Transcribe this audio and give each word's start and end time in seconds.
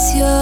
precio. 0.00 0.39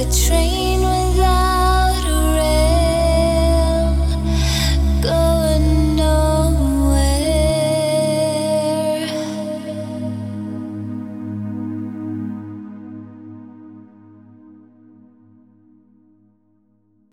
A 0.00 0.04
train 0.12 0.57